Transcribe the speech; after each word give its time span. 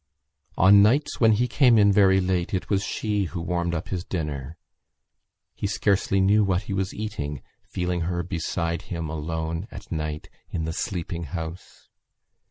On 0.57 0.81
nights 0.81 1.19
when 1.21 1.33
he 1.33 1.47
came 1.47 1.77
in 1.77 1.91
very 1.93 2.19
late 2.19 2.55
it 2.55 2.71
was 2.71 2.83
she 2.83 3.25
who 3.25 3.39
warmed 3.39 3.75
up 3.75 3.89
his 3.89 4.03
dinner. 4.03 4.57
He 5.53 5.67
scarcely 5.67 6.19
knew 6.19 6.43
what 6.43 6.63
he 6.63 6.73
was 6.73 6.91
eating, 6.91 7.43
feeling 7.69 8.01
her 8.01 8.23
beside 8.23 8.81
him 8.89 9.09
alone, 9.09 9.67
at 9.69 9.91
night, 9.91 10.27
in 10.49 10.65
the 10.65 10.73
sleeping 10.73 11.25
house. 11.25 11.87